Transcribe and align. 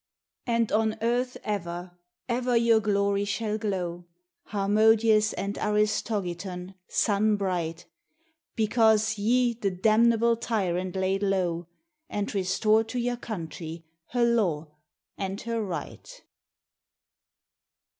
And 0.47 0.71
on 0.71 0.97
earth 1.03 1.37
ever, 1.43 1.91
ever 2.27 2.57
your 2.57 2.79
glory 2.79 3.23
shall 3.23 3.59
glow, 3.59 4.05
Harmodius 4.47 5.31
and 5.33 5.57
Aristogiton, 5.59 6.73
sun 6.87 7.35
bright; 7.35 7.85
Because 8.55 9.19
ye 9.19 9.53
the 9.53 9.69
damnable 9.69 10.37
tyrant 10.37 10.95
laid 10.95 11.21
low, 11.21 11.67
And 12.09 12.33
restored 12.33 12.89
to 12.89 12.97
your 12.99 13.17
country 13.17 13.85
her 14.07 14.25
law 14.25 14.69
and 15.19 15.39
her 15.41 15.61
right. 15.63 16.09